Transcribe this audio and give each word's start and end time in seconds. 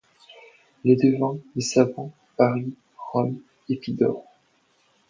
Les 0.83 0.95
devins, 0.95 1.37
les 1.55 1.61
savants, 1.61 2.11
Paris, 2.35 2.73
Rome, 3.11 3.39
Épidaure 3.69 4.25